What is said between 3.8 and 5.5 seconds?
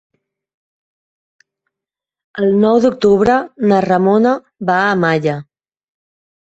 Ramona va a Malla.